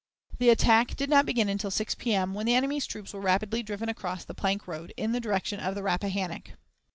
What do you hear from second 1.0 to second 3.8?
not begin until 6 P.M., when the enemy's troops were rapidly